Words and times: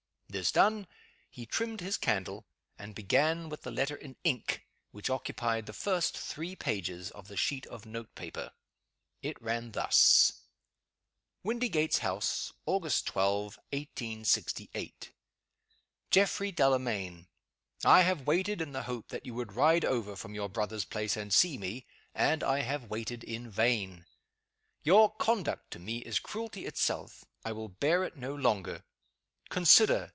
This 0.33 0.53
done, 0.53 0.87
he 1.29 1.45
trimmed 1.45 1.81
his 1.81 1.97
candle, 1.97 2.47
and 2.79 2.95
began 2.95 3.49
with 3.49 3.63
the 3.63 3.69
letter 3.69 3.97
in 3.97 4.15
ink, 4.23 4.65
which 4.91 5.09
occupied 5.09 5.65
the 5.65 5.73
first 5.73 6.17
three 6.17 6.55
pages 6.55 7.11
of 7.11 7.27
the 7.27 7.35
sheet 7.35 7.65
of 7.67 7.85
note 7.85 8.15
paper. 8.15 8.53
It 9.21 9.41
ran 9.41 9.73
thus: 9.73 10.43
"WINDYGATES 11.43 11.97
HOUSE, 11.97 12.53
August 12.65 13.05
12, 13.07 13.57
1868. 13.73 15.11
"GEOFFREY 16.11 16.53
DELAMAYN, 16.53 17.27
I 17.83 18.03
have 18.03 18.25
waited 18.25 18.61
in 18.61 18.71
the 18.71 18.83
hope 18.83 19.09
that 19.09 19.25
you 19.25 19.33
would 19.33 19.51
ride 19.57 19.83
over 19.83 20.15
from 20.15 20.33
your 20.33 20.47
brother's 20.47 20.85
place, 20.85 21.17
and 21.17 21.33
see 21.33 21.57
me 21.57 21.85
and 22.15 22.41
I 22.41 22.59
have 22.61 22.85
waited 22.89 23.25
in 23.25 23.49
vain. 23.51 24.05
Your 24.83 25.13
conduct 25.13 25.71
to 25.71 25.79
me 25.79 25.97
is 25.97 26.19
cruelty 26.19 26.65
itself; 26.65 27.25
I 27.43 27.51
will 27.51 27.67
bear 27.67 28.05
it 28.05 28.15
no 28.15 28.33
longer. 28.33 28.85
Consider! 29.49 30.09